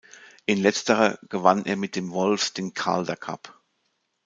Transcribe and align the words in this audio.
In 0.47 0.57
letzterer 0.57 1.19
gewann 1.29 1.63
er 1.67 1.75
mit 1.75 1.95
den 1.95 2.09
Wolves 2.09 2.53
den 2.53 2.73
Calder 2.73 3.15
Cup. 3.15 3.61